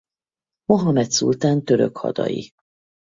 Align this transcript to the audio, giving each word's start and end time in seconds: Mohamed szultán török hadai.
Mohamed 0.65 1.11
szultán 1.11 1.63
török 1.65 1.97
hadai. 1.97 2.53